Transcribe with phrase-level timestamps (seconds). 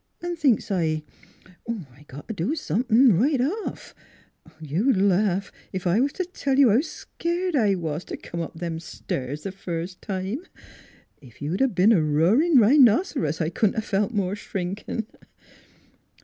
[0.23, 1.03] An' thinks s' I,
[1.69, 3.93] I got t' do somethin' right off....
[4.59, 8.55] You'd laff if I was t' tell you how skeered I was t' come up
[8.55, 10.39] them stairs th' first time.
[11.21, 15.05] Ef you'd a' b'en a roarin' rhinoc'rus I couldn't 'a' felt more shrinkin'."